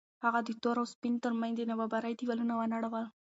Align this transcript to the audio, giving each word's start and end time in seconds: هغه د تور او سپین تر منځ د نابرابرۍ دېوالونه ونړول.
هغه 0.23 0.39
د 0.43 0.49
تور 0.61 0.75
او 0.81 0.87
سپین 0.93 1.13
تر 1.23 1.31
منځ 1.41 1.53
د 1.57 1.61
نابرابرۍ 1.69 2.13
دېوالونه 2.15 2.53
ونړول. 2.55 3.05